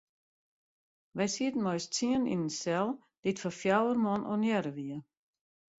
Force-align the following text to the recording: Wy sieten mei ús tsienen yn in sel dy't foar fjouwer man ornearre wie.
Wy 1.15 1.25
sieten 1.33 1.61
mei 1.63 1.77
ús 1.79 1.87
tsienen 1.87 2.31
yn 2.33 2.43
in 2.45 2.55
sel 2.61 2.87
dy't 3.23 3.41
foar 3.43 3.57
fjouwer 3.61 3.97
man 4.05 4.27
ornearre 4.33 4.71
wie. 4.77 4.97